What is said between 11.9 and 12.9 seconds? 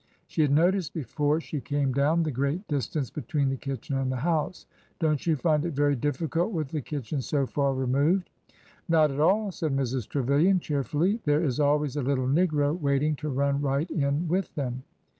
a little negro